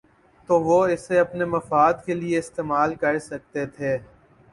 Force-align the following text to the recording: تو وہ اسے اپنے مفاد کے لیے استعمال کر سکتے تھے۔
تو 0.49 0.59
وہ 0.61 0.77
اسے 0.85 1.19
اپنے 1.19 1.45
مفاد 1.45 1.93
کے 2.05 2.13
لیے 2.13 2.39
استعمال 2.39 2.95
کر 2.95 3.19
سکتے 3.19 3.65
تھے۔ 3.67 3.97